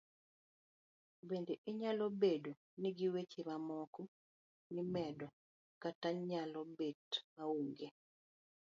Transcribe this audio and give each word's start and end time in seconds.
Bende 1.27 1.53
inyalo 1.69 2.05
bedo 2.21 2.51
n 2.81 2.83
gi 2.97 3.07
weche 3.13 3.41
mamoko 3.49 4.01
mimedo 4.73 5.27
kata 5.81 6.07
nyalo 6.29 6.59
bet 6.77 7.09
ma 7.35 7.43
onge. 7.57 7.87